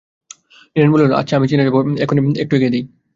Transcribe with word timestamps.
নীরেন 0.75 0.91
বলিল, 0.93 1.11
আচ্ছা, 1.13 1.33
আমি 1.37 1.47
চিনে 1.47 1.65
যাবো 1.67 1.79
এখন, 1.99 2.15
তোমাকে 2.17 2.41
একটু 2.41 2.53
এগিয়ে 2.55 2.73
দিই। 2.75 2.83